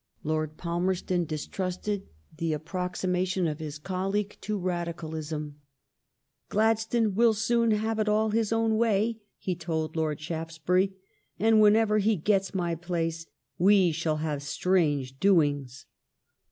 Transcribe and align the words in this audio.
Lord 0.23 0.57
Palmerston 0.57 1.25
distrusted 1.25 2.07
the 2.35 2.53
approximation 2.53 3.45
•of 3.45 3.59
his 3.59 3.77
colleague 3.77 4.35
to 4.41 4.57
Radicalism. 4.57 5.59
Gladstone 6.49 7.13
will 7.13 7.35
soon 7.35 7.69
have 7.69 7.99
it 7.99 8.09
all 8.09 8.31
his 8.31 8.51
own 8.51 8.79
way/' 8.79 9.19
he 9.37 9.53
told 9.55 9.95
Lord 9.95 10.19
Shaftesbury, 10.19 10.87
^* 10.87 10.93
and, 11.37 11.61
whenever 11.61 11.99
he 11.99 12.15
gets 12.15 12.55
my 12.55 12.73
place, 12.73 13.27
we 13.59 13.91
shall 13.91 14.17
have 14.17 14.41
strange 14.41 15.19
doings." 15.19 15.85